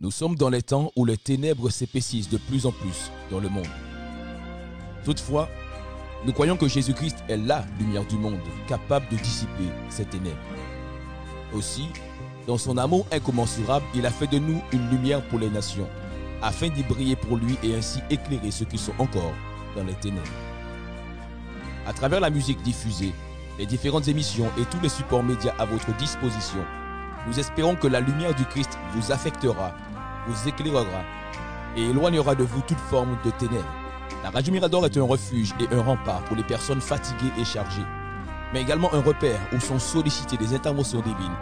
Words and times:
Nous 0.00 0.10
sommes 0.10 0.34
dans 0.34 0.50
les 0.50 0.62
temps 0.62 0.90
où 0.96 1.04
les 1.04 1.16
ténèbres 1.16 1.70
s'épaississent 1.70 2.28
de 2.28 2.36
plus 2.36 2.66
en 2.66 2.72
plus 2.72 3.12
dans 3.30 3.38
le 3.38 3.48
monde. 3.48 3.68
Toutefois, 5.04 5.48
nous 6.26 6.32
croyons 6.32 6.56
que 6.56 6.66
Jésus-Christ 6.66 7.18
est 7.28 7.36
la 7.36 7.64
lumière 7.78 8.04
du 8.04 8.16
monde, 8.16 8.40
capable 8.66 9.06
de 9.08 9.16
dissiper 9.16 9.68
ces 9.88 10.04
ténèbres. 10.04 10.36
Aussi, 11.52 11.86
dans 12.46 12.58
son 12.58 12.76
amour 12.76 13.06
incommensurable, 13.12 13.86
il 13.94 14.04
a 14.04 14.10
fait 14.10 14.26
de 14.26 14.38
nous 14.38 14.60
une 14.72 14.90
lumière 14.90 15.22
pour 15.28 15.38
les 15.38 15.48
nations, 15.48 15.88
afin 16.42 16.68
d'y 16.68 16.82
briller 16.82 17.16
pour 17.16 17.36
lui 17.36 17.56
et 17.62 17.76
ainsi 17.76 18.00
éclairer 18.10 18.50
ceux 18.50 18.64
qui 18.64 18.78
sont 18.78 18.94
encore 18.98 19.34
dans 19.76 19.84
les 19.84 19.94
ténèbres. 19.94 20.26
À 21.86 21.92
travers 21.92 22.20
la 22.20 22.30
musique 22.30 22.62
diffusée, 22.62 23.12
les 23.58 23.66
différentes 23.66 24.08
émissions 24.08 24.50
et 24.58 24.64
tous 24.64 24.80
les 24.82 24.88
supports 24.88 25.22
médias 25.22 25.54
à 25.58 25.64
votre 25.64 25.94
disposition, 25.96 26.64
nous 27.26 27.40
espérons 27.40 27.76
que 27.76 27.86
la 27.86 28.00
lumière 28.00 28.34
du 28.34 28.44
Christ 28.44 28.78
vous 28.92 29.12
affectera, 29.12 29.74
vous 30.26 30.48
éclairera 30.48 31.02
et 31.76 31.82
éloignera 31.82 32.34
de 32.34 32.44
vous 32.44 32.60
toute 32.62 32.78
forme 32.78 33.16
de 33.24 33.30
ténèbres. 33.30 33.74
La 34.22 34.30
Radio 34.30 34.52
Mirador 34.52 34.86
est 34.86 34.96
un 34.96 35.02
refuge 35.02 35.52
et 35.60 35.74
un 35.74 35.82
rempart 35.82 36.24
pour 36.24 36.36
les 36.36 36.44
personnes 36.44 36.80
fatiguées 36.80 37.32
et 37.38 37.44
chargées, 37.44 37.84
mais 38.52 38.62
également 38.62 38.92
un 38.94 39.00
repère 39.00 39.40
où 39.52 39.60
sont 39.60 39.78
sollicitées 39.78 40.36
des 40.36 40.54
interventions 40.54 41.00
divines 41.00 41.36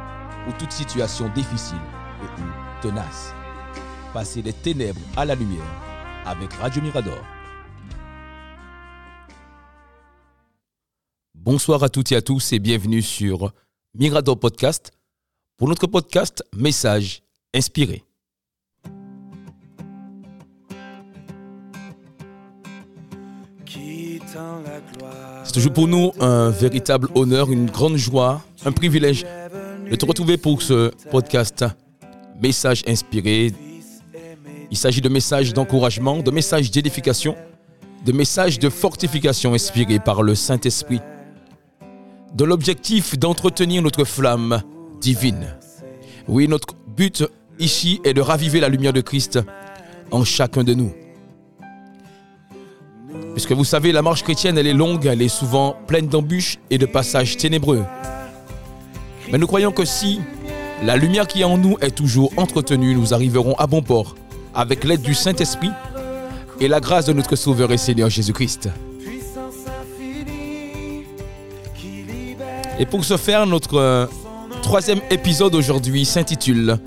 ou 0.49 0.53
toute 0.59 0.73
situation 0.73 1.29
difficile 1.35 1.79
et 2.21 2.41
ou 2.41 2.83
tenace. 2.83 3.35
Passez 4.13 4.43
des 4.43 4.53
ténèbres 4.53 5.01
à 5.17 5.25
la 5.25 5.35
lumière 5.35 5.63
avec 6.27 6.53
Radio 6.55 6.83
Mirador. 6.83 7.23
Bonsoir 11.35 11.83
à 11.83 11.89
toutes 11.89 12.13
et 12.13 12.17
à 12.17 12.23
tous 12.23 12.53
et 12.53 12.59
bienvenue 12.61 13.03
sur 13.03 13.53
Mirador 13.95 14.39
Podcast 14.39 14.93
pour 15.63 15.69
notre 15.69 15.87
podcast 15.87 16.43
Message 16.57 17.23
inspiré. 17.55 18.03
C'est 25.45 25.53
toujours 25.53 25.73
pour 25.73 25.87
nous 25.87 26.11
un 26.19 26.51
véritable 26.51 27.11
honneur, 27.15 27.53
une 27.53 27.67
grande 27.67 27.95
joie, 27.95 28.43
un 28.65 28.73
privilège 28.73 29.25
de 29.89 29.95
te 29.95 30.05
retrouver 30.05 30.37
pour 30.37 30.63
ce 30.63 30.91
podcast 31.13 31.65
Message 32.43 32.83
inspiré. 32.89 33.53
Il 34.69 34.77
s'agit 34.77 35.01
de 35.01 35.09
messages 35.09 35.53
d'encouragement, 35.53 36.25
de 36.25 36.33
messages 36.33 36.73
d'édification, 36.73 37.37
de 38.05 38.11
messages 38.11 38.59
de 38.59 38.69
fortification 38.69 39.55
inspirés 39.55 40.01
par 40.01 40.25
le 40.25 40.35
Saint-Esprit, 40.35 40.99
de 42.35 42.45
l'objectif 42.45 43.17
d'entretenir 43.17 43.81
notre 43.81 44.03
flamme 44.03 44.61
divine. 45.03 45.47
Oui, 46.29 46.49
notre 46.49 46.75
but 46.97 47.25
ici 47.59 48.01
est 48.05 48.15
de 48.15 48.21
raviver 48.21 48.61
la 48.61 48.69
lumière 48.69 48.93
de 48.93 49.01
Christ 49.01 49.41
en 50.11 50.25
chacun 50.25 50.63
de 50.63 50.73
nous. 50.73 50.93
Puisque 53.33 53.53
vous 53.53 53.65
savez, 53.65 53.93
la 53.93 54.03
marche 54.03 54.23
chrétienne, 54.23 54.57
elle 54.57 54.67
est 54.67 54.73
longue, 54.73 55.05
elle 55.07 55.21
est 55.21 55.29
souvent 55.29 55.77
pleine 55.87 56.07
d'embûches 56.07 56.59
et 56.71 56.79
de 56.79 56.87
passages 56.87 57.37
ténébreux. 57.37 57.85
Mais 59.31 59.39
nous 59.39 59.47
croyons 59.47 59.73
que 59.73 59.85
si 59.85 60.21
la 60.85 60.97
lumière 60.97 61.27
qui 61.27 61.41
est 61.41 61.45
en 61.45 61.59
nous 61.59 61.77
est 61.81 61.95
toujours 61.95 62.33
entretenue, 62.37 62.95
nous 62.95 63.13
arriverons 63.13 63.55
à 63.57 63.67
bon 63.67 63.83
port 63.83 64.15
avec 64.55 64.85
l'aide 64.85 65.03
du 65.03 65.15
Saint-Esprit 65.15 65.71
et 66.61 66.69
la 66.69 66.81
grâce 66.81 67.07
de 67.07 67.13
notre 67.13 67.35
Sauveur 67.37 67.73
et 67.73 67.79
Seigneur 67.79 68.09
Jésus-Christ. 68.09 68.69
Et 72.79 72.87
pour 72.87 73.05
ce 73.05 73.17
faire, 73.17 73.47
notre 73.47 73.77
euh, 73.77 74.07
troisième 74.63 75.03
épisode 75.11 75.55
aujourd'hui 75.55 76.07
s'intitule 76.07 76.79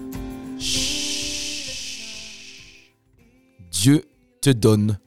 Dieu 3.70 4.06
te 4.42 4.50
donne 4.50 4.98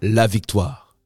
la 0.00 0.26
victoire. 0.26 0.96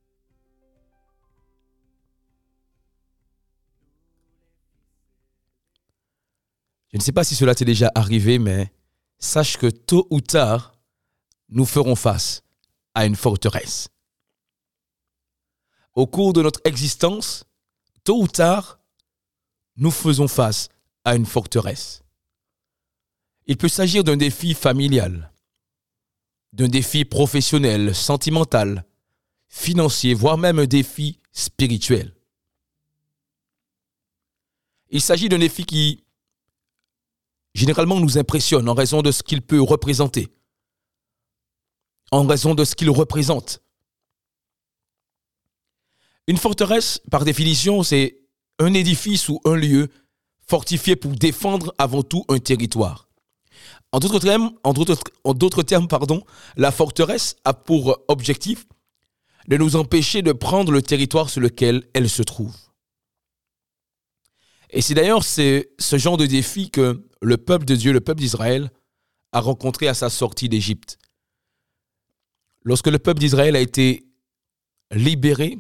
Je 6.92 6.98
ne 6.98 7.02
sais 7.02 7.12
pas 7.12 7.24
si 7.24 7.34
cela 7.34 7.54
t'est 7.54 7.64
déjà 7.64 7.90
arrivé, 7.94 8.38
mais 8.38 8.72
sache 9.18 9.56
que 9.56 9.66
tôt 9.66 10.06
ou 10.10 10.20
tard, 10.20 10.74
nous 11.48 11.66
ferons 11.66 11.96
face 11.96 12.42
à 12.94 13.06
une 13.06 13.16
forteresse. 13.16 13.88
Au 15.94 16.06
cours 16.06 16.32
de 16.32 16.42
notre 16.42 16.60
existence, 16.64 17.44
tôt 18.04 18.22
ou 18.22 18.28
tard, 18.28 18.78
nous 19.76 19.90
faisons 19.90 20.28
face 20.28 20.68
à 21.04 21.16
une 21.16 21.26
forteresse. 21.26 22.02
Il 23.46 23.56
peut 23.56 23.68
s'agir 23.68 24.04
d'un 24.04 24.16
défi 24.16 24.54
familial, 24.54 25.32
d'un 26.52 26.68
défi 26.68 27.04
professionnel, 27.04 27.94
sentimental, 27.94 28.84
financier, 29.48 30.14
voire 30.14 30.38
même 30.38 30.58
un 30.58 30.66
défi 30.66 31.18
spirituel. 31.32 32.14
Il 34.90 35.00
s'agit 35.00 35.28
d'un 35.28 35.38
défi 35.38 35.64
qui 35.64 36.04
généralement 37.54 37.98
nous 37.98 38.18
impressionne 38.18 38.68
en 38.68 38.74
raison 38.74 39.02
de 39.02 39.10
ce 39.10 39.22
qu'il 39.22 39.42
peut 39.42 39.60
représenter, 39.60 40.28
en 42.10 42.26
raison 42.26 42.54
de 42.54 42.64
ce 42.64 42.74
qu'il 42.74 42.90
représente. 42.90 43.62
Une 46.28 46.36
forteresse, 46.36 47.00
par 47.10 47.24
définition, 47.24 47.82
c'est 47.82 48.20
un 48.58 48.72
édifice 48.74 49.28
ou 49.28 49.40
un 49.44 49.56
lieu 49.56 49.88
fortifié 50.52 50.96
pour 50.96 51.12
défendre 51.12 51.72
avant 51.78 52.02
tout 52.02 52.26
un 52.28 52.38
territoire. 52.38 53.08
En 53.90 54.00
d'autres 54.00 54.18
termes, 54.18 54.50
en 54.64 55.32
d'autres 55.32 55.62
termes 55.62 55.88
pardon, 55.88 56.22
la 56.58 56.70
forteresse 56.70 57.36
a 57.46 57.54
pour 57.54 58.04
objectif 58.08 58.66
de 59.48 59.56
nous 59.56 59.76
empêcher 59.76 60.20
de 60.20 60.32
prendre 60.32 60.70
le 60.70 60.82
territoire 60.82 61.30
sur 61.30 61.40
lequel 61.40 61.88
elle 61.94 62.10
se 62.10 62.22
trouve. 62.22 62.54
Et 64.68 64.82
c'est 64.82 64.92
d'ailleurs 64.92 65.24
ce 65.24 65.64
genre 66.04 66.18
de 66.18 66.26
défi 66.26 66.70
que 66.70 67.02
le 67.22 67.38
peuple 67.38 67.64
de 67.64 67.74
Dieu, 67.74 67.94
le 67.94 68.02
peuple 68.02 68.20
d'Israël, 68.20 68.70
a 69.32 69.40
rencontré 69.40 69.88
à 69.88 69.94
sa 69.94 70.10
sortie 70.10 70.50
d'Égypte. 70.50 70.98
Lorsque 72.62 72.88
le 72.88 72.98
peuple 72.98 73.20
d'Israël 73.20 73.56
a 73.56 73.60
été 73.60 74.04
libéré 74.90 75.58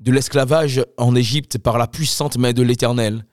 de 0.00 0.10
l'esclavage 0.10 0.84
en 0.96 1.14
Égypte 1.14 1.58
par 1.58 1.78
la 1.78 1.86
puissante 1.86 2.36
main 2.36 2.52
de 2.52 2.62
l'Éternel, 2.62 3.24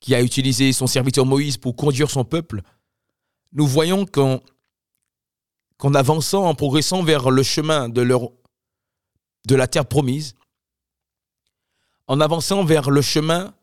qui 0.00 0.14
a 0.14 0.22
utilisé 0.22 0.72
son 0.72 0.86
serviteur 0.86 1.26
Moïse 1.26 1.56
pour 1.56 1.76
conduire 1.76 2.10
son 2.10 2.24
peuple, 2.24 2.62
nous 3.52 3.66
voyons 3.66 4.06
qu'en 4.06 4.40
avançant, 5.94 6.44
en 6.44 6.54
progressant 6.54 7.02
vers 7.02 7.30
le 7.30 7.42
chemin 7.42 7.88
de, 7.88 8.02
la 9.54 9.66
terre 9.66 9.86
promise, 9.86 10.34
en 12.06 12.20
avançant 12.20 12.64
vers 12.64 12.90
le 12.90 13.02
chemin 13.02 13.54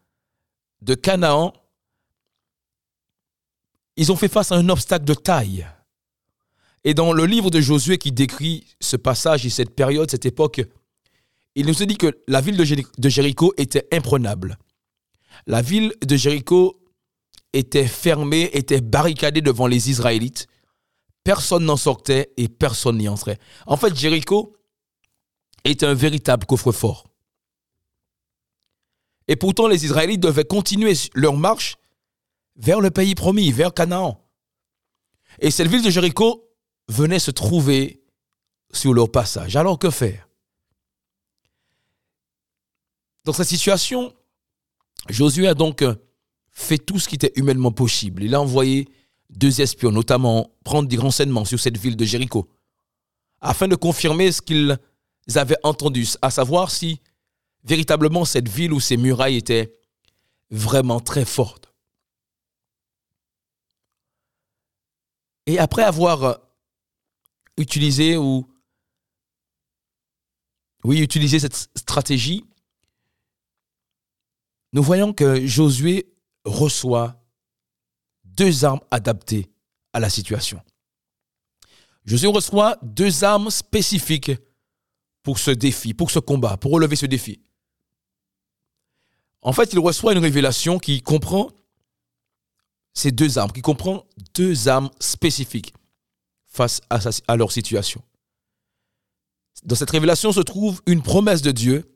de 0.82 0.94
Canaan, 0.96 1.54
ils 3.98 4.12
ont 4.12 4.18
fait 4.18 4.28
face 4.28 4.52
à 4.52 4.56
un 4.56 4.70
obstacle 4.70 5.06
de 5.06 5.14
taille. 5.14 5.68
Et 6.84 6.94
dans 6.94 7.14
le 7.14 7.26
livre 7.26 7.50
de 7.50 7.62
Josué 7.62 7.98
qui 7.98 8.12
décrit 8.12 8.68
ce 8.80 8.98
passage 8.98 9.46
et 9.46 9.50
cette 9.50 9.74
période, 9.74 10.12
cette 10.12 10.26
époque, 10.26 10.62
il 11.56 11.66
nous 11.66 11.74
dit 11.74 11.98
que 11.98 12.22
la 12.28 12.42
ville 12.42 12.58
de 12.58 13.10
Jéricho 13.10 13.54
était 13.58 13.88
imprenable. 13.92 14.58
La 15.48 15.62
ville 15.62 15.94
de 16.06 16.16
Jéricho 16.16 16.82
était 17.54 17.88
fermée, 17.88 18.50
était 18.54 18.82
barricadée 18.82 19.42
devant 19.42 19.68
les 19.68 19.90
Israélites. 19.90 20.48
Personne 21.24 21.66
n'en 21.66 21.78
sortait 21.78 22.34
et 22.38 22.48
personne 22.48 22.98
n'y 22.98 23.08
entrait. 23.08 23.40
En 23.66 23.78
fait, 23.78 23.96
Jéricho 23.96 24.56
était 25.64 25.86
un 25.86 25.94
véritable 25.94 26.46
coffre-fort. 26.46 27.08
Et 29.28 29.36
pourtant, 29.36 29.68
les 29.68 29.86
Israélites 29.86 30.20
devaient 30.20 30.46
continuer 30.46 30.94
leur 31.16 31.36
marche 31.36 31.78
vers 32.56 32.80
le 32.80 32.92
pays 32.92 33.16
promis, 33.16 33.52
vers 33.52 33.74
Canaan. 33.74 34.22
Et 35.40 35.52
cette 35.52 35.68
ville 35.68 35.84
de 35.84 35.90
Jéricho 35.90 36.48
venait 36.88 37.20
se 37.20 37.32
trouver 37.32 38.04
sur 38.72 38.94
leur 38.94 39.12
passage. 39.12 39.56
Alors 39.56 39.80
que 39.80 39.90
faire? 39.90 40.30
Dans 43.24 43.34
cette 43.34 43.48
situation, 43.48 44.14
Josué 45.10 45.48
a 45.48 45.54
donc 45.54 45.84
fait 46.52 46.78
tout 46.78 47.00
ce 47.00 47.08
qui 47.08 47.16
était 47.16 47.34
humainement 47.36 47.72
possible. 47.72 48.24
Il 48.24 48.34
a 48.34 48.42
envoyé 48.42 48.88
deux 49.30 49.62
espions, 49.62 49.92
notamment 49.92 50.52
prendre 50.64 50.88
des 50.88 50.98
renseignements 50.98 51.46
sur 51.46 51.60
cette 51.60 51.78
ville 51.78 51.98
de 51.98 52.06
Jéricho, 52.06 52.50
afin 53.42 53.68
de 53.68 53.76
confirmer 53.76 54.32
ce 54.32 54.42
qu'ils 54.42 54.80
avaient 55.36 55.58
entendu, 55.64 56.08
à 56.22 56.32
savoir 56.32 56.72
si 56.72 57.02
véritablement 57.64 58.26
cette 58.26 58.48
ville 58.48 58.74
ou 58.74 58.80
ces 58.80 58.98
murailles 58.98 59.38
étaient 59.38 59.74
vraiment 60.50 61.00
très 61.00 61.26
fortes. 61.26 61.74
Et 65.48 65.60
après 65.60 65.84
avoir 65.84 66.40
utilisé 67.58 68.18
ou 68.18 68.48
oui, 70.84 71.00
utilisé 71.00 71.40
cette 71.40 71.56
stratégie, 71.76 72.46
nous 74.76 74.84
voyons 74.84 75.14
que 75.14 75.48
Josué 75.48 76.06
reçoit 76.44 77.24
deux 78.26 78.66
armes 78.66 78.82
adaptées 78.92 79.50
à 79.94 80.02
la 80.02 80.10
situation. 80.10 80.62
Josué 82.04 82.28
reçoit 82.28 82.78
deux 82.84 83.24
armes 83.24 83.50
spécifiques 83.52 84.34
pour 85.24 85.40
ce 85.40 85.52
défi, 85.52 85.94
pour 85.94 86.12
ce 86.12 86.20
combat, 86.20 86.58
pour 86.58 86.74
relever 86.74 86.98
ce 86.98 87.06
défi. 87.06 87.40
En 89.42 89.54
fait, 89.54 89.72
il 89.72 89.80
reçoit 89.80 90.12
une 90.12 90.20
révélation 90.20 90.78
qui 90.78 91.02
comprend 91.02 91.50
ces 92.94 93.14
deux 93.14 93.38
armes, 93.38 93.54
qui 93.54 93.62
comprend 93.62 94.06
deux 94.34 94.68
armes 94.68 94.90
spécifiques 95.00 95.74
face 96.48 96.82
à, 96.90 97.38
leur 97.38 97.54
situation. 97.54 98.04
Dans 99.64 99.76
cette 99.76 99.92
révélation 99.92 100.34
se 100.34 100.42
trouve 100.42 100.82
une 100.86 101.02
promesse 101.02 101.42
de 101.42 101.52
Dieu 101.52 101.96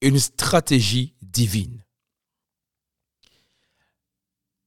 et 0.00 0.08
une 0.08 0.20
stratégie 0.20 1.12
divine. 1.22 1.82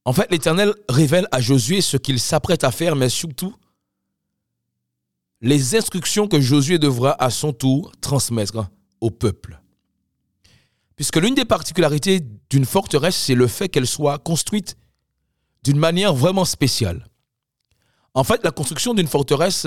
En 0.04 0.12
fait, 0.12 0.30
l'Éternel 0.30 0.74
révèle 0.88 1.26
à 1.32 1.40
Josué 1.40 1.80
ce 1.80 1.96
qu'il 1.96 2.20
s'apprête 2.20 2.64
à 2.64 2.70
faire, 2.70 2.96
mais 2.96 3.08
surtout 3.08 3.54
les 5.40 5.76
instructions 5.76 6.26
que 6.26 6.40
Josué 6.40 6.78
devra 6.78 7.22
à 7.22 7.28
son 7.30 7.52
tour 7.52 7.92
transmettre 8.00 8.70
au 9.00 9.10
peuple. 9.10 9.60
Puisque 10.96 11.16
l'une 11.16 11.34
des 11.34 11.44
particularités 11.44 12.20
d'une 12.48 12.64
forteresse, 12.64 13.16
c'est 13.16 13.34
le 13.34 13.46
fait 13.46 13.68
qu'elle 13.68 13.86
soit 13.86 14.18
construite 14.18 14.76
d'une 15.62 15.78
manière 15.78 16.14
vraiment 16.14 16.44
spéciale. 16.44 17.06
En 18.14 18.24
fait, 18.24 18.44
la 18.44 18.52
construction 18.52 18.94
d'une 18.94 19.08
forteresse, 19.08 19.66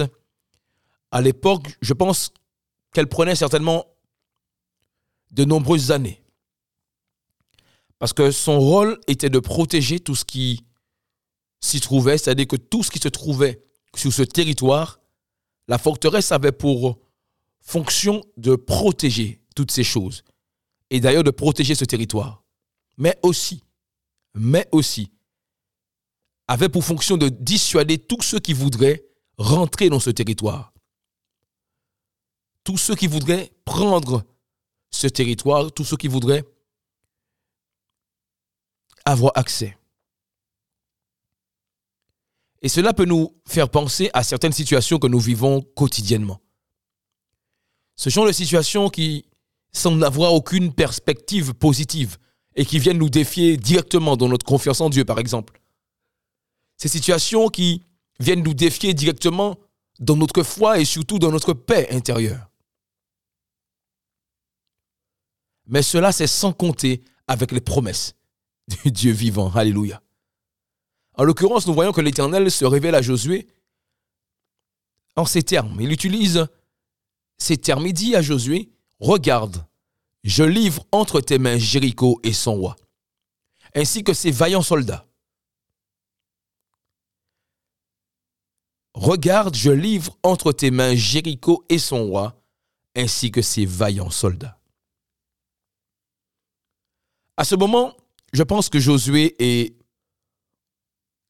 à 1.11 1.21
l'époque, 1.21 1.77
je 1.81 1.93
pense 1.93 2.31
qu'elle 2.93 3.07
prenait 3.07 3.35
certainement 3.35 3.85
de 5.31 5.43
nombreuses 5.43 5.91
années. 5.91 6.23
Parce 7.99 8.13
que 8.13 8.31
son 8.31 8.59
rôle 8.59 8.99
était 9.07 9.29
de 9.29 9.39
protéger 9.39 9.99
tout 9.99 10.15
ce 10.15 10.25
qui 10.25 10.63
s'y 11.61 11.79
trouvait, 11.79 12.17
c'est-à-dire 12.17 12.47
que 12.47 12.55
tout 12.55 12.83
ce 12.83 12.91
qui 12.91 12.99
se 12.99 13.07
trouvait 13.07 13.61
sur 13.95 14.13
ce 14.13 14.21
territoire, 14.21 14.99
la 15.67 15.77
forteresse 15.77 16.31
avait 16.31 16.51
pour 16.51 16.99
fonction 17.61 18.23
de 18.37 18.55
protéger 18.55 19.41
toutes 19.55 19.71
ces 19.71 19.83
choses. 19.83 20.23
Et 20.89 20.99
d'ailleurs 20.99 21.23
de 21.23 21.31
protéger 21.31 21.75
ce 21.75 21.85
territoire. 21.85 22.43
Mais 22.97 23.17
aussi, 23.23 23.63
mais 24.35 24.67
aussi, 24.71 25.11
avait 26.47 26.69
pour 26.69 26.83
fonction 26.83 27.17
de 27.17 27.27
dissuader 27.29 27.97
tous 27.97 28.21
ceux 28.21 28.39
qui 28.39 28.53
voudraient 28.53 29.03
rentrer 29.37 29.89
dans 29.89 29.99
ce 29.99 30.09
territoire. 30.09 30.73
Tous 32.63 32.77
ceux 32.77 32.95
qui 32.95 33.07
voudraient 33.07 33.51
prendre 33.65 34.23
ce 34.91 35.07
territoire, 35.07 35.71
tous 35.71 35.83
ceux 35.83 35.97
qui 35.97 36.07
voudraient 36.07 36.45
avoir 39.11 39.31
accès. 39.35 39.77
Et 42.61 42.69
cela 42.69 42.93
peut 42.93 43.05
nous 43.05 43.35
faire 43.47 43.69
penser 43.69 44.09
à 44.13 44.23
certaines 44.23 44.51
situations 44.51 44.99
que 44.99 45.07
nous 45.07 45.19
vivons 45.19 45.61
quotidiennement. 45.61 46.41
Ce 47.95 48.09
sont 48.09 48.25
des 48.25 48.33
situations 48.33 48.89
qui 48.89 49.25
semblent 49.71 49.99
n'avoir 49.99 50.33
aucune 50.33 50.73
perspective 50.73 51.53
positive 51.53 52.17
et 52.55 52.65
qui 52.65 52.79
viennent 52.79 52.97
nous 52.97 53.09
défier 53.09 53.55
directement 53.55 54.17
dans 54.17 54.27
notre 54.27 54.45
confiance 54.45 54.81
en 54.81 54.89
Dieu, 54.89 55.05
par 55.05 55.19
exemple. 55.19 55.61
Ces 56.75 56.89
situations 56.89 57.47
qui 57.47 57.83
viennent 58.19 58.43
nous 58.43 58.53
défier 58.53 58.93
directement 58.93 59.57
dans 59.99 60.17
notre 60.17 60.43
foi 60.43 60.79
et 60.79 60.85
surtout 60.85 61.19
dans 61.19 61.31
notre 61.31 61.53
paix 61.53 61.87
intérieure. 61.91 62.49
Mais 65.67 65.81
cela, 65.81 66.11
c'est 66.11 66.27
sans 66.27 66.51
compter 66.51 67.03
avec 67.27 67.51
les 67.51 67.61
promesses 67.61 68.16
Dieu 68.85 69.11
vivant. 69.11 69.51
Alléluia. 69.53 70.01
En 71.15 71.23
l'occurrence, 71.23 71.67
nous 71.67 71.73
voyons 71.73 71.91
que 71.91 72.01
l'Éternel 72.01 72.51
se 72.51 72.65
révèle 72.65 72.95
à 72.95 73.01
Josué 73.01 73.47
en 75.15 75.25
ces 75.25 75.43
termes. 75.43 75.79
Il 75.81 75.91
utilise 75.91 76.47
ces 77.37 77.57
termes. 77.57 77.87
Il 77.87 77.93
dit 77.93 78.15
à 78.15 78.21
Josué, 78.21 78.69
regarde, 78.99 79.65
je 80.23 80.43
livre 80.43 80.85
entre 80.91 81.21
tes 81.21 81.39
mains 81.39 81.57
Jéricho 81.57 82.19
et 82.23 82.33
son 82.33 82.55
roi, 82.55 82.75
ainsi 83.75 84.03
que 84.03 84.13
ses 84.13 84.31
vaillants 84.31 84.61
soldats. 84.61 85.05
Regarde, 88.93 89.55
je 89.55 89.71
livre 89.71 90.17
entre 90.23 90.51
tes 90.51 90.71
mains 90.71 90.95
Jéricho 90.95 91.63
et 91.69 91.77
son 91.77 92.07
roi, 92.07 92.41
ainsi 92.95 93.31
que 93.31 93.41
ses 93.41 93.65
vaillants 93.65 94.09
soldats. 94.09 94.59
À 97.37 97.43
ce 97.43 97.55
moment, 97.55 97.95
je 98.37 98.43
pense 98.43 98.69
que 98.69 98.79
Josué 98.79 99.35
est 99.39 99.75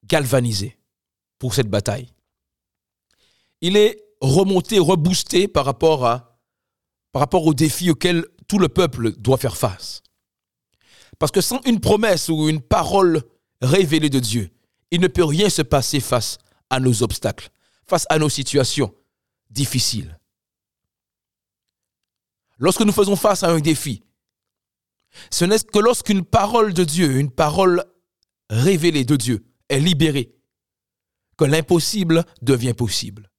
galvanisé 0.03 0.77
pour 1.39 1.53
cette 1.53 1.69
bataille. 1.69 2.09
Il 3.61 3.77
est 3.77 3.97
remonté, 4.19 4.77
reboosté 4.77 5.47
par 5.47 5.63
rapport, 5.63 6.05
à, 6.05 6.37
par 7.13 7.21
rapport 7.21 7.45
aux 7.45 7.53
défis 7.53 7.91
auxquels 7.91 8.25
tout 8.49 8.59
le 8.59 8.67
peuple 8.67 9.13
doit 9.13 9.37
faire 9.37 9.55
face. 9.55 10.03
Parce 11.17 11.31
que 11.31 11.39
sans 11.39 11.61
une 11.61 11.79
promesse 11.79 12.27
ou 12.27 12.49
une 12.49 12.59
parole 12.59 13.23
révélée 13.61 14.09
de 14.09 14.19
Dieu, 14.19 14.49
il 14.91 14.99
ne 14.99 15.07
peut 15.07 15.23
rien 15.23 15.49
se 15.49 15.61
passer 15.61 16.01
face 16.01 16.37
à 16.69 16.81
nos 16.81 17.03
obstacles, 17.03 17.49
face 17.85 18.05
à 18.09 18.19
nos 18.19 18.27
situations 18.27 18.93
difficiles. 19.49 20.19
Lorsque 22.57 22.81
nous 22.81 22.91
faisons 22.91 23.15
face 23.15 23.43
à 23.43 23.49
un 23.49 23.59
défi, 23.59 24.03
ce 25.31 25.45
n'est 25.45 25.59
que 25.59 25.79
lorsqu'une 25.79 26.23
parole 26.23 26.73
de 26.73 26.83
Dieu, 26.83 27.17
une 27.17 27.31
parole 27.31 27.83
révélée 28.49 29.05
de 29.05 29.15
Dieu, 29.15 29.45
est 29.69 29.79
libérée 29.79 30.33
que 31.37 31.45
l'impossible 31.45 32.25
devient 32.41 32.73
possible. 32.73 33.29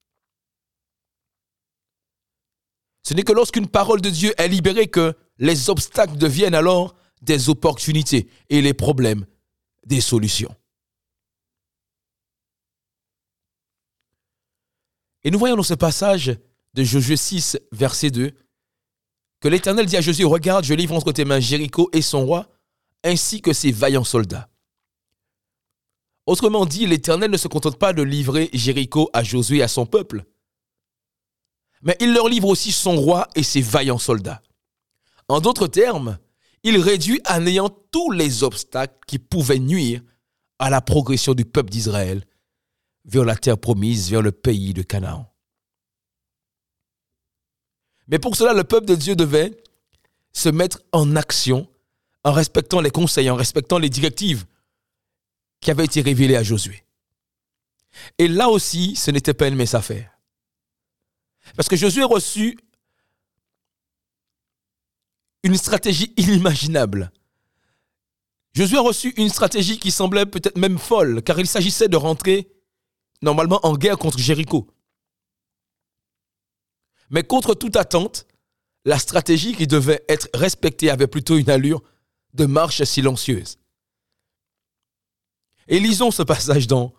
Ce 3.03 3.15
n'est 3.15 3.23
que 3.23 3.33
lorsqu'une 3.33 3.69
parole 3.69 4.01
de 4.01 4.11
Dieu 4.11 4.35
est 4.37 4.49
libérée 4.49 4.89
que 4.89 5.17
les 5.39 5.71
obstacles 5.71 6.17
deviennent 6.17 6.55
alors 6.55 6.95
des 7.23 7.49
opportunités 7.49 8.29
et 8.51 8.61
les 8.61 8.75
problèmes 8.75 9.27
des 9.87 10.01
solutions. 10.01 10.55
Et 15.25 15.31
nous 15.31 15.39
voyons 15.39 15.57
dans 15.57 15.63
ce 15.63 15.75
passage 15.75 16.39
de 16.75 16.85
Josué 16.85 17.17
6, 17.17 17.59
verset 17.73 18.11
2, 18.11 18.33
que 19.41 19.49
l'Éternel 19.49 19.87
dit 19.87 19.97
à 19.97 20.01
Josué, 20.01 20.25
regarde, 20.25 20.65
je 20.65 20.75
livre 20.75 20.95
entre 20.95 21.13
tes 21.13 21.25
mains 21.25 21.41
Jéricho 21.41 21.89
et 21.93 22.03
son 22.03 22.27
roi, 22.27 22.49
ainsi 23.05 23.41
que 23.41 23.53
ses 23.53 23.73
vaillants 23.73 24.05
soldats. 24.05 24.49
Autrement 26.27 26.67
dit, 26.67 26.87
l'Éternel 26.87 27.31
ne 27.31 27.37
se 27.37 27.49
contente 27.49 27.79
pas 27.79 27.93
de 27.93 28.03
livrer 28.03 28.51
Jéricho 28.53 29.09
à 29.13 29.23
Josué 29.23 29.59
et 29.59 29.63
à 29.63 29.69
son 29.69 29.87
peuple, 29.87 30.25
mais 31.83 31.97
il 32.01 32.13
leur 32.13 32.29
livre 32.29 32.49
aussi 32.49 32.73
son 32.73 32.97
roi 32.97 33.29
et 33.35 33.43
ses 33.43 33.61
vaillants 33.61 33.99
soldats. 33.99 34.43
En 35.29 35.41
d'autres 35.41 35.69
termes, 35.69 36.19
il 36.65 36.79
réduit 36.79 37.21
à 37.25 37.39
néant 37.39 37.69
tous 37.69 38.11
les 38.11 38.43
obstacles 38.43 38.99
qui 39.07 39.19
pouvaient 39.19 39.61
nuire 39.61 40.03
à 40.59 40.71
la 40.71 40.81
progression 40.81 41.35
du 41.35 41.45
peuple 41.45 41.71
d'Israël 41.71 42.25
vers 43.05 43.25
la 43.25 43.37
terre 43.37 43.59
promise, 43.59 44.11
vers 44.11 44.23
le 44.23 44.33
pays 44.33 44.75
de 44.75 44.83
Canaan. 44.83 45.28
Mais 48.09 48.19
pour 48.19 48.37
cela, 48.37 48.53
le 48.55 48.65
peuple 48.65 48.87
de 48.87 48.95
Dieu 48.95 49.15
devait 49.15 49.63
se 50.33 50.49
mettre 50.49 50.81
en 50.93 51.15
action 51.17 51.69
en 52.25 52.33
respectant 52.33 52.81
les 52.81 52.91
conseils, 52.91 53.31
en 53.31 53.37
respectant 53.37 53.79
les 53.79 53.91
directives 53.91 54.45
qui 55.61 55.71
avaient 55.71 55.85
été 55.85 56.01
révélées 56.01 56.37
à 56.37 56.43
Josué. 56.43 56.85
Et 58.19 58.29
là 58.29 58.49
aussi, 58.49 58.97
ce 58.97 59.11
n'était 59.11 59.35
pas 59.35 59.49
une 59.49 59.57
mince 59.57 59.75
affaire. 59.75 60.11
Parce 61.57 61.69
que 61.69 61.77
Josué 61.77 62.03
a 62.03 62.07
reçu 62.07 62.59
une 65.43 65.57
stratégie 65.57 66.13
inimaginable. 66.17 67.13
Josué 68.55 68.79
a 68.79 68.83
reçu 68.83 69.11
une 69.17 69.29
stratégie 69.29 69.79
qui 69.79 69.91
semblait 69.91 70.27
peut-être 70.27 70.59
même 70.59 70.79
folle, 70.79 71.23
car 71.23 71.39
il 71.39 71.47
s'agissait 71.47 71.89
de 71.89 71.97
rentrer 71.97 72.49
normalement 73.23 73.61
en 73.65 73.77
guerre 73.77 73.99
contre 73.99 74.19
Jéricho. 74.19 74.69
Mais 77.11 77.23
contre 77.23 77.55
toute 77.55 77.77
attente, 77.77 78.27
la 78.85 78.99
stratégie 78.99 79.55
qui 79.55 79.67
devait 79.67 80.05
être 80.09 80.29
respectée 80.35 80.91
avait 80.91 81.07
plutôt 81.07 81.37
une 81.37 81.51
allure 81.51 81.83
de 82.35 82.47
marche 82.47 82.83
silencieuse. 82.85 83.59
Et 85.69 85.81
lisons 85.81 86.11
ce 86.11 86.23
passage 86.23 86.67
dans 86.67 86.95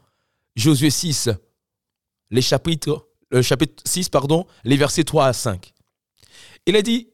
Josué 0.56 0.90
6, 0.90 1.30
les 2.30 2.42
le 3.32 3.42
chapitre 3.42 3.84
6, 3.86 4.10
pardon, 4.10 4.46
les 4.64 4.78
versets 4.78 5.04
3 5.04 5.28
à 5.28 5.34
5. 5.34 5.74
Il 6.66 6.76
a 6.76 6.82
dit, 6.82 7.10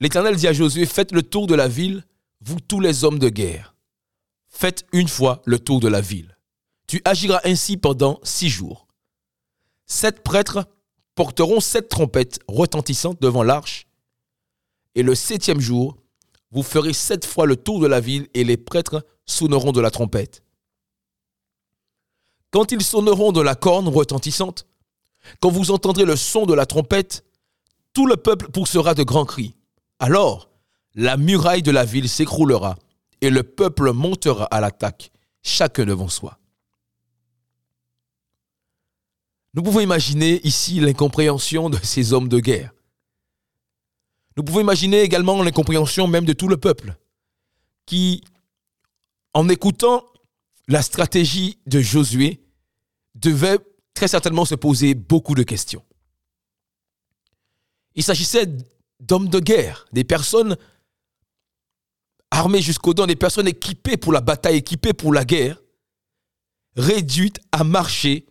l'Éternel 0.00 0.36
dit 0.36 0.48
à 0.48 0.52
Josué, 0.52 0.86
faites 0.86 1.12
le 1.12 1.22
tour 1.22 1.46
de 1.46 1.54
la 1.54 1.68
ville, 1.68 2.04
vous 2.40 2.60
tous 2.60 2.80
les 2.80 3.04
hommes 3.04 3.18
de 3.18 3.28
guerre. 3.28 3.74
Faites 4.48 4.86
une 4.92 5.08
fois 5.08 5.42
le 5.44 5.58
tour 5.58 5.80
de 5.80 5.88
la 5.88 6.00
ville. 6.00 6.36
Tu 6.86 7.00
agiras 7.04 7.40
ainsi 7.44 7.76
pendant 7.76 8.18
six 8.22 8.48
jours. 8.48 8.88
Sept 9.86 10.22
prêtres 10.22 10.66
porteront 11.20 11.60
sept 11.60 11.90
trompettes 11.90 12.38
retentissantes 12.48 13.20
devant 13.20 13.42
l'arche. 13.42 13.86
Et 14.94 15.02
le 15.02 15.14
septième 15.14 15.60
jour, 15.60 15.98
vous 16.50 16.62
ferez 16.62 16.94
sept 16.94 17.26
fois 17.26 17.44
le 17.44 17.56
tour 17.56 17.78
de 17.78 17.86
la 17.86 18.00
ville 18.00 18.26
et 18.32 18.42
les 18.42 18.56
prêtres 18.56 19.04
sonneront 19.26 19.72
de 19.72 19.82
la 19.82 19.90
trompette. 19.90 20.42
Quand 22.50 22.72
ils 22.72 22.82
sonneront 22.82 23.32
de 23.32 23.42
la 23.42 23.54
corne 23.54 23.86
retentissante, 23.86 24.66
quand 25.40 25.50
vous 25.50 25.70
entendrez 25.70 26.06
le 26.06 26.16
son 26.16 26.46
de 26.46 26.54
la 26.54 26.64
trompette, 26.64 27.22
tout 27.92 28.06
le 28.06 28.16
peuple 28.16 28.50
poussera 28.50 28.94
de 28.94 29.02
grands 29.02 29.26
cris. 29.26 29.54
Alors, 29.98 30.48
la 30.94 31.18
muraille 31.18 31.62
de 31.62 31.70
la 31.70 31.84
ville 31.84 32.08
s'écroulera 32.08 32.78
et 33.20 33.28
le 33.28 33.42
peuple 33.42 33.92
montera 33.92 34.44
à 34.44 34.62
l'attaque, 34.62 35.12
chacun 35.42 35.84
devant 35.84 36.08
soi. 36.08 36.39
Nous 39.54 39.62
pouvons 39.62 39.80
imaginer 39.80 40.40
ici 40.46 40.80
l'incompréhension 40.80 41.70
de 41.70 41.78
ces 41.82 42.12
hommes 42.12 42.28
de 42.28 42.38
guerre. 42.38 42.72
Nous 44.36 44.44
pouvons 44.44 44.60
imaginer 44.60 45.00
également 45.00 45.42
l'incompréhension 45.42 46.06
même 46.06 46.24
de 46.24 46.32
tout 46.32 46.48
le 46.48 46.56
peuple, 46.56 46.96
qui, 47.84 48.22
en 49.34 49.48
écoutant 49.48 50.06
la 50.68 50.82
stratégie 50.82 51.58
de 51.66 51.80
Josué, 51.80 52.40
devait 53.16 53.58
très 53.92 54.06
certainement 54.06 54.44
se 54.44 54.54
poser 54.54 54.94
beaucoup 54.94 55.34
de 55.34 55.42
questions. 55.42 55.84
Il 57.96 58.04
s'agissait 58.04 58.46
d'hommes 59.00 59.28
de 59.28 59.40
guerre, 59.40 59.86
des 59.92 60.04
personnes 60.04 60.56
armées 62.30 62.62
jusqu'aux 62.62 62.94
dents, 62.94 63.08
des 63.08 63.16
personnes 63.16 63.48
équipées 63.48 63.96
pour 63.96 64.12
la 64.12 64.20
bataille, 64.20 64.56
équipées 64.56 64.92
pour 64.92 65.12
la 65.12 65.24
guerre, 65.24 65.60
réduites 66.76 67.40
à 67.50 67.64
marcher 67.64 68.26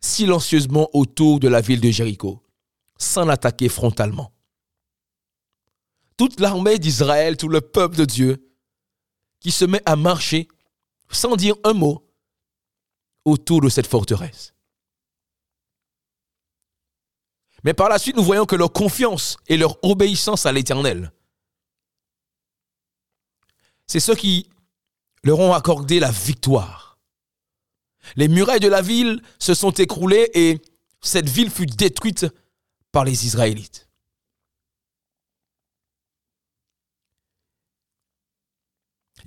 silencieusement 0.00 0.88
autour 0.92 1.40
de 1.40 1.48
la 1.48 1.60
ville 1.60 1.80
de 1.80 1.90
Jéricho, 1.90 2.42
sans 2.98 3.24
l'attaquer 3.24 3.68
frontalement. 3.68 4.32
Toute 6.16 6.40
l'armée 6.40 6.78
d'Israël, 6.78 7.36
tout 7.36 7.48
le 7.48 7.60
peuple 7.60 7.96
de 7.96 8.04
Dieu, 8.04 8.50
qui 9.40 9.50
se 9.50 9.64
met 9.64 9.82
à 9.86 9.96
marcher 9.96 10.48
sans 11.10 11.36
dire 11.36 11.54
un 11.64 11.72
mot 11.72 12.06
autour 13.24 13.60
de 13.60 13.68
cette 13.68 13.86
forteresse. 13.86 14.54
Mais 17.64 17.74
par 17.74 17.88
la 17.88 17.98
suite, 17.98 18.16
nous 18.16 18.24
voyons 18.24 18.46
que 18.46 18.56
leur 18.56 18.72
confiance 18.72 19.36
et 19.46 19.56
leur 19.56 19.82
obéissance 19.84 20.46
à 20.46 20.52
l'Éternel, 20.52 21.12
c'est 23.86 24.00
ceux 24.00 24.14
qui 24.14 24.48
leur 25.24 25.40
ont 25.40 25.52
accordé 25.52 26.00
la 26.00 26.10
victoire. 26.10 26.89
Les 28.16 28.28
murailles 28.28 28.60
de 28.60 28.68
la 28.68 28.82
ville 28.82 29.22
se 29.38 29.54
sont 29.54 29.72
écroulées 29.72 30.30
et 30.34 30.60
cette 31.00 31.28
ville 31.28 31.50
fut 31.50 31.66
détruite 31.66 32.26
par 32.92 33.04
les 33.04 33.26
Israélites. 33.26 33.88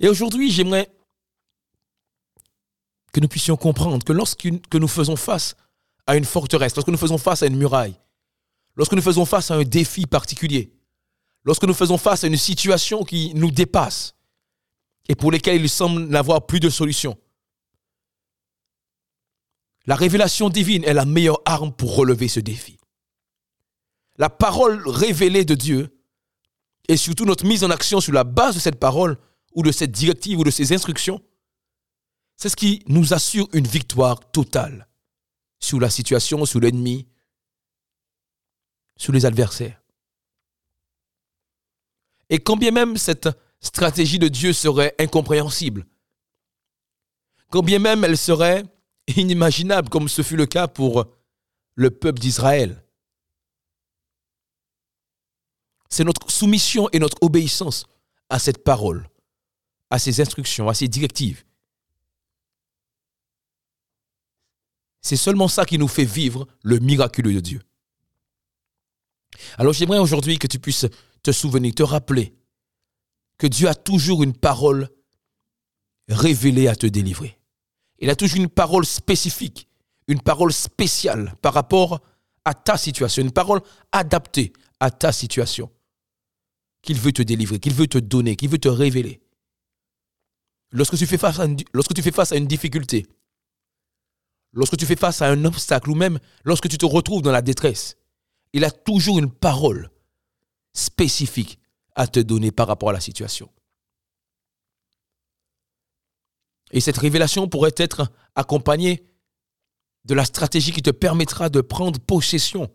Et 0.00 0.08
aujourd'hui, 0.08 0.50
j'aimerais 0.50 0.90
que 3.12 3.20
nous 3.20 3.28
puissions 3.28 3.56
comprendre 3.56 4.04
que 4.04 4.12
lorsque 4.12 4.44
nous 4.44 4.88
faisons 4.88 5.16
face 5.16 5.54
à 6.06 6.16
une 6.16 6.24
forteresse, 6.24 6.74
lorsque 6.74 6.88
nous 6.88 6.98
faisons 6.98 7.18
face 7.18 7.42
à 7.42 7.46
une 7.46 7.56
muraille, 7.56 7.94
lorsque 8.74 8.92
nous 8.92 9.02
faisons 9.02 9.24
face 9.24 9.50
à 9.50 9.54
un 9.54 9.62
défi 9.62 10.06
particulier, 10.06 10.72
lorsque 11.44 11.64
nous 11.64 11.74
faisons 11.74 11.96
face 11.96 12.24
à 12.24 12.26
une 12.26 12.36
situation 12.36 13.04
qui 13.04 13.32
nous 13.34 13.50
dépasse 13.50 14.14
et 15.08 15.14
pour 15.14 15.30
lesquelles 15.30 15.60
il 15.60 15.70
semble 15.70 16.06
n'avoir 16.06 16.46
plus 16.46 16.60
de 16.60 16.70
solution, 16.70 17.16
la 19.86 19.96
révélation 19.96 20.48
divine 20.48 20.84
est 20.84 20.94
la 20.94 21.04
meilleure 21.04 21.40
arme 21.44 21.72
pour 21.72 21.96
relever 21.96 22.28
ce 22.28 22.40
défi. 22.40 22.78
La 24.16 24.30
parole 24.30 24.82
révélée 24.88 25.44
de 25.44 25.54
Dieu 25.54 25.94
et 26.88 26.96
surtout 26.96 27.24
notre 27.24 27.46
mise 27.46 27.64
en 27.64 27.70
action 27.70 28.00
sur 28.00 28.12
la 28.12 28.24
base 28.24 28.54
de 28.54 28.60
cette 28.60 28.78
parole 28.78 29.18
ou 29.54 29.62
de 29.62 29.72
cette 29.72 29.90
directive 29.90 30.38
ou 30.38 30.44
de 30.44 30.50
ces 30.50 30.72
instructions, 30.72 31.20
c'est 32.36 32.48
ce 32.48 32.56
qui 32.56 32.82
nous 32.86 33.14
assure 33.14 33.48
une 33.52 33.66
victoire 33.66 34.20
totale 34.32 34.88
sur 35.60 35.80
la 35.80 35.90
situation, 35.90 36.44
sur 36.44 36.60
l'ennemi, 36.60 37.06
sur 38.96 39.12
les 39.12 39.24
adversaires. 39.24 39.80
Et 42.28 42.38
quand 42.38 42.56
bien 42.56 42.70
même 42.70 42.96
cette 42.96 43.28
stratégie 43.60 44.18
de 44.18 44.28
Dieu 44.28 44.52
serait 44.52 44.94
incompréhensible, 44.98 45.86
quand 47.50 47.62
bien 47.62 47.78
même 47.78 48.04
elle 48.04 48.18
serait 48.18 48.64
inimaginable, 49.16 49.88
comme 49.88 50.08
ce 50.08 50.22
fut 50.22 50.36
le 50.36 50.46
cas 50.46 50.68
pour 50.68 51.06
le 51.74 51.90
peuple 51.90 52.20
d'Israël. 52.20 52.84
C'est 55.88 56.04
notre 56.04 56.30
soumission 56.30 56.88
et 56.92 56.98
notre 56.98 57.18
obéissance 57.22 57.86
à 58.28 58.38
cette 58.38 58.64
parole, 58.64 59.08
à 59.90 59.98
ces 59.98 60.20
instructions, 60.20 60.68
à 60.68 60.74
ces 60.74 60.88
directives. 60.88 61.44
C'est 65.02 65.16
seulement 65.16 65.48
ça 65.48 65.66
qui 65.66 65.78
nous 65.78 65.88
fait 65.88 66.04
vivre 66.04 66.48
le 66.62 66.78
miraculeux 66.78 67.34
de 67.34 67.40
Dieu. 67.40 67.62
Alors 69.58 69.72
j'aimerais 69.72 69.98
aujourd'hui 69.98 70.38
que 70.38 70.46
tu 70.46 70.58
puisses 70.58 70.86
te 71.22 71.30
souvenir, 71.30 71.74
te 71.74 71.82
rappeler 71.82 72.34
que 73.38 73.46
Dieu 73.46 73.68
a 73.68 73.74
toujours 73.74 74.22
une 74.22 74.34
parole 74.34 74.88
révélée 76.08 76.68
à 76.68 76.76
te 76.76 76.86
délivrer. 76.86 77.38
Il 77.98 78.10
a 78.10 78.16
toujours 78.16 78.38
une 78.38 78.48
parole 78.48 78.84
spécifique, 78.84 79.68
une 80.08 80.20
parole 80.20 80.52
spéciale 80.52 81.34
par 81.40 81.54
rapport 81.54 82.00
à 82.44 82.54
ta 82.54 82.76
situation, 82.76 83.22
une 83.22 83.32
parole 83.32 83.60
adaptée 83.92 84.52
à 84.80 84.90
ta 84.90 85.12
situation 85.12 85.70
qu'il 86.82 86.98
veut 86.98 87.12
te 87.12 87.22
délivrer, 87.22 87.58
qu'il 87.58 87.72
veut 87.72 87.86
te 87.86 87.98
donner, 87.98 88.36
qu'il 88.36 88.50
veut 88.50 88.58
te 88.58 88.68
révéler. 88.68 89.22
Lorsque 90.70 90.96
tu, 90.96 91.06
fais 91.06 91.18
face 91.18 91.40
à 91.40 91.46
une, 91.46 91.56
lorsque 91.72 91.94
tu 91.94 92.02
fais 92.02 92.10
face 92.10 92.32
à 92.32 92.36
une 92.36 92.46
difficulté, 92.46 93.06
lorsque 94.52 94.76
tu 94.76 94.86
fais 94.86 94.96
face 94.96 95.22
à 95.22 95.28
un 95.28 95.44
obstacle 95.44 95.90
ou 95.90 95.94
même 95.94 96.18
lorsque 96.44 96.68
tu 96.68 96.78
te 96.78 96.84
retrouves 96.84 97.22
dans 97.22 97.32
la 97.32 97.42
détresse, 97.42 97.96
il 98.52 98.64
a 98.64 98.70
toujours 98.70 99.18
une 99.18 99.30
parole 99.30 99.90
spécifique 100.72 101.58
à 101.94 102.06
te 102.06 102.20
donner 102.20 102.50
par 102.50 102.66
rapport 102.66 102.90
à 102.90 102.92
la 102.92 103.00
situation. 103.00 103.48
Et 106.70 106.80
cette 106.80 106.98
révélation 106.98 107.48
pourrait 107.48 107.74
être 107.76 108.10
accompagnée 108.34 109.06
de 110.04 110.14
la 110.14 110.24
stratégie 110.24 110.72
qui 110.72 110.82
te 110.82 110.90
permettra 110.90 111.48
de 111.48 111.60
prendre 111.60 111.98
possession 111.98 112.70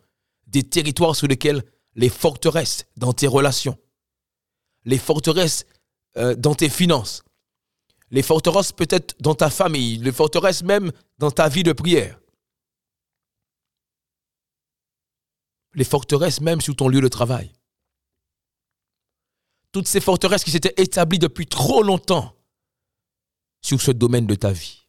des 0.48 0.64
territoires 0.64 1.16
sur 1.16 1.28
lesquels 1.28 1.64
les 1.96 2.10
forteresses 2.10 2.86
dans 2.98 3.14
tes 3.14 3.28
relations, 3.28 3.78
les 4.86 4.98
forteresses 4.98 5.66
euh, 6.18 6.36
dans 6.36 6.56
tes 6.56 6.70
finances, 6.70 7.24
les 8.10 8.24
forteresses 8.24 8.72
peut-être 8.72 9.16
dans 9.20 9.36
ta 9.36 9.50
famille, 9.50 9.98
les 9.98 10.12
forteresses 10.12 10.64
même 10.64 10.92
dans 11.20 11.32
ta 11.32 11.50
vie 11.50 11.64
de 11.64 11.74
prière, 11.74 12.20
les 15.74 15.84
forteresses 15.84 16.42
même 16.42 16.62
sur 16.62 16.76
ton 16.76 16.88
lieu 16.88 17.02
de 17.02 17.08
travail. 17.08 17.54
Toutes 19.72 19.88
ces 19.88 20.02
forteresses 20.02 20.44
qui 20.44 20.52
s'étaient 20.52 20.82
établies 20.82 21.20
depuis 21.20 21.46
trop 21.46 21.84
longtemps 21.84 22.36
sur 23.62 23.82
ce 23.82 23.92
domaine 23.92 24.26
de 24.26 24.36
ta 24.36 24.52
vie. 24.52 24.88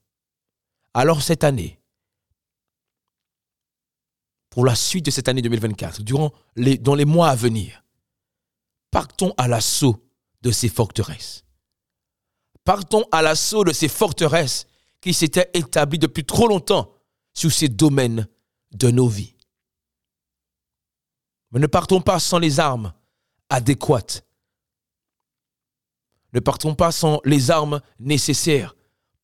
Alors 0.94 1.22
cette 1.22 1.44
année, 1.44 1.80
pour 4.50 4.64
la 4.64 4.74
suite 4.74 5.06
de 5.06 5.10
cette 5.10 5.28
année 5.28 5.42
2024, 5.42 6.02
durant 6.02 6.32
les, 6.56 6.76
dans 6.76 6.94
les 6.94 7.04
mois 7.04 7.28
à 7.28 7.36
venir, 7.36 7.84
partons 8.90 9.32
à 9.38 9.46
l'assaut 9.46 10.04
de 10.42 10.50
ces 10.50 10.68
forteresses. 10.68 11.44
Partons 12.64 13.04
à 13.12 13.22
l'assaut 13.22 13.64
de 13.64 13.72
ces 13.72 13.88
forteresses 13.88 14.66
qui 15.00 15.14
s'étaient 15.14 15.50
établies 15.54 15.98
depuis 15.98 16.24
trop 16.24 16.46
longtemps 16.46 16.92
sur 17.32 17.52
ces 17.52 17.68
domaines 17.68 18.26
de 18.72 18.90
nos 18.90 19.08
vies. 19.08 19.36
Mais 21.52 21.60
ne 21.60 21.66
partons 21.66 22.00
pas 22.00 22.18
sans 22.18 22.38
les 22.38 22.60
armes 22.60 22.92
adéquates 23.48 24.24
ne 26.32 26.40
partons 26.40 26.74
pas 26.74 26.92
sans 26.92 27.20
les 27.24 27.50
armes 27.50 27.80
nécessaires 27.98 28.74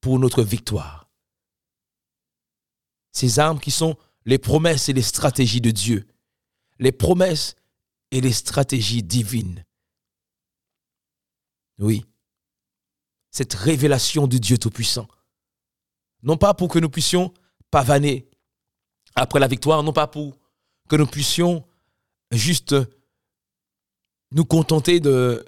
pour 0.00 0.18
notre 0.18 0.42
victoire. 0.42 1.08
Ces 3.12 3.38
armes 3.38 3.60
qui 3.60 3.70
sont 3.70 3.96
les 4.24 4.38
promesses 4.38 4.88
et 4.88 4.92
les 4.92 5.02
stratégies 5.02 5.60
de 5.60 5.70
Dieu, 5.70 6.06
les 6.78 6.92
promesses 6.92 7.54
et 8.10 8.20
les 8.20 8.32
stratégies 8.32 9.02
divines. 9.02 9.64
Oui, 11.78 12.04
cette 13.30 13.54
révélation 13.54 14.26
du 14.26 14.40
Dieu 14.40 14.58
Tout-Puissant. 14.58 15.06
Non 16.22 16.36
pas 16.36 16.54
pour 16.54 16.68
que 16.68 16.78
nous 16.78 16.88
puissions 16.88 17.32
pavaner 17.70 18.28
après 19.14 19.40
la 19.40 19.48
victoire, 19.48 19.82
non 19.82 19.92
pas 19.92 20.06
pour 20.06 20.38
que 20.88 20.96
nous 20.96 21.06
puissions 21.06 21.66
juste 22.30 22.74
nous 24.32 24.44
contenter 24.44 25.00
de 25.00 25.44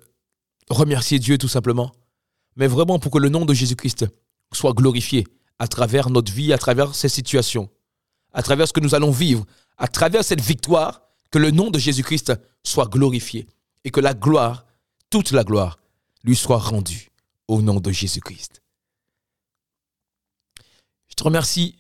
remercier 0.71 1.19
Dieu 1.19 1.39
tout 1.39 1.49
simplement, 1.49 1.93
mais 2.57 2.67
vraiment 2.67 2.99
pour 2.99 3.13
que 3.13 3.19
le 3.19 3.29
nom 3.29 3.45
de 3.45 3.55
Jésus-Christ 3.55 4.07
soit 4.53 4.73
glorifié 4.73 5.27
à 5.59 5.69
travers 5.69 6.11
notre 6.11 6.33
vie, 6.33 6.53
à 6.53 6.59
travers 6.59 6.95
ces 6.95 7.09
situations, 7.09 7.71
à 8.33 8.43
travers 8.43 8.69
ce 8.69 8.73
que 8.73 8.81
nous 8.81 8.95
allons 8.95 9.11
vivre, 9.11 9.45
à 9.77 9.89
travers 9.89 10.25
cette 10.25 10.41
victoire, 10.41 11.03
que 11.31 11.39
le 11.39 11.51
nom 11.51 11.71
de 11.71 11.79
Jésus-Christ 11.79 12.33
soit 12.63 12.87
glorifié 12.87 13.47
et 13.85 13.91
que 13.91 14.01
la 14.01 14.15
gloire, 14.15 14.65
toute 15.11 15.31
la 15.33 15.45
gloire, 15.45 15.79
lui 16.25 16.37
soit 16.37 16.59
rendue 16.59 17.11
au 17.49 17.61
nom 17.63 17.81
de 17.81 17.91
Jésus-Christ. 17.91 18.63
te 21.19 21.25
remercie 21.25 21.75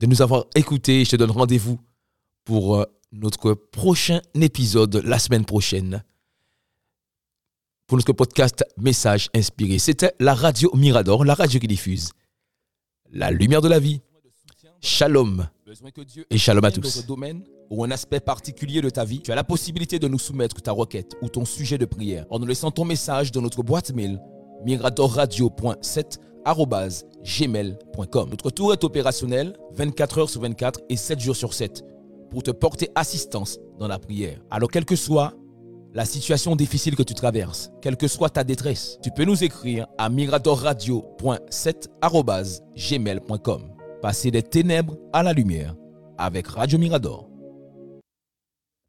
de 0.00 0.06
nous 0.06 0.20
avoir 0.20 0.44
écoutés. 0.54 1.04
Je 1.04 1.10
te 1.10 1.16
donne 1.16 1.30
rendez-vous 1.30 1.80
pour 2.44 2.76
euh, 2.76 2.84
notre 3.12 3.54
prochain 3.54 4.20
épisode 4.34 4.96
la 4.96 5.18
semaine 5.18 5.46
prochaine 5.46 6.04
pour 7.90 7.96
notre 7.96 8.12
podcast 8.12 8.64
Message 8.78 9.28
inspiré. 9.34 9.80
C'était 9.80 10.12
la 10.20 10.32
radio 10.32 10.70
Mirador, 10.76 11.24
la 11.24 11.34
radio 11.34 11.58
qui 11.58 11.66
diffuse 11.66 12.12
la 13.10 13.32
lumière 13.32 13.60
de 13.60 13.68
la 13.68 13.80
vie. 13.80 14.00
Shalom 14.80 15.48
et 16.30 16.38
shalom 16.38 16.64
à 16.64 16.70
tous. 16.70 17.04
domaine 17.04 17.42
ou 17.68 17.82
un 17.82 17.90
aspect 17.90 18.20
particulier 18.20 18.80
de 18.80 18.90
ta 18.90 19.04
vie, 19.04 19.20
tu 19.22 19.32
as 19.32 19.34
la 19.34 19.42
possibilité 19.42 19.98
de 19.98 20.06
nous 20.06 20.20
soumettre 20.20 20.62
ta 20.62 20.70
requête 20.70 21.16
ou 21.20 21.28
ton 21.28 21.44
sujet 21.44 21.78
de 21.78 21.84
prière 21.84 22.26
en 22.30 22.38
nous 22.38 22.46
laissant 22.46 22.70
ton 22.70 22.84
message 22.84 23.32
dans 23.32 23.42
notre 23.42 23.64
boîte 23.64 23.92
mail 23.92 24.20
miradorradio.7 24.64 26.18
Notre 28.30 28.50
tour 28.52 28.72
est 28.72 28.84
opérationnel 28.84 29.58
24 29.72 30.18
heures 30.18 30.30
sur 30.30 30.42
24 30.42 30.78
et 30.88 30.96
7 30.96 31.18
jours 31.18 31.34
sur 31.34 31.54
7 31.54 31.82
pour 32.30 32.44
te 32.44 32.52
porter 32.52 32.88
assistance 32.94 33.58
dans 33.80 33.88
la 33.88 33.98
prière. 33.98 34.40
Alors 34.48 34.70
quelle 34.70 34.84
que 34.84 34.94
soit 34.94 35.34
la 35.92 36.04
situation 36.04 36.54
difficile 36.56 36.94
que 36.94 37.02
tu 37.02 37.14
traverses, 37.14 37.72
quelle 37.82 37.96
que 37.96 38.06
soit 38.08 38.30
ta 38.30 38.44
détresse, 38.44 38.98
tu 39.02 39.10
peux 39.10 39.24
nous 39.24 39.42
écrire 39.42 39.86
à 39.98 40.08
miradorradio.7 40.08 41.88
Passer 44.00 44.30
des 44.30 44.42
ténèbres 44.42 44.96
à 45.12 45.22
la 45.22 45.32
lumière 45.32 45.74
avec 46.16 46.46
Radio 46.48 46.78
Mirador. 46.78 47.29